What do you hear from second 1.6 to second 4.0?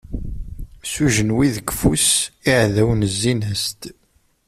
ufus, iɛdawen zzin-as-d.